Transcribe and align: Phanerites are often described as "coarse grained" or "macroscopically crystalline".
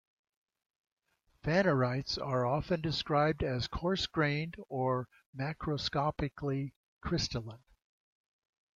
Phanerites 1.43 2.17
are 2.17 2.43
often 2.43 2.81
described 2.81 3.43
as 3.43 3.67
"coarse 3.67 4.07
grained" 4.07 4.55
or 4.67 5.07
"macroscopically 5.37 6.71
crystalline". 7.03 7.61